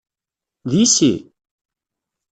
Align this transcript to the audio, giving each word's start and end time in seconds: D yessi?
D 0.69 0.71
yessi? 0.79 1.13